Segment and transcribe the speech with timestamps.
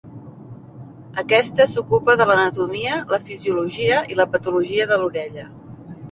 [1.23, 5.45] Aquesta s'ocupa de l'anatomia, la fisiologia i la patologia de l'orella.